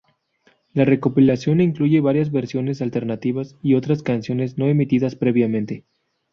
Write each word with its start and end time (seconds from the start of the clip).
La 0.73 0.83
recopilación 0.83 1.61
incluye 1.61 1.99
varias 2.01 2.31
versiones 2.31 2.81
alternativas 2.81 3.55
y 3.61 3.75
otras 3.75 4.01
canciones 4.01 4.57
no 4.57 4.65
emitidas 4.65 5.15
previamente. 5.15 5.85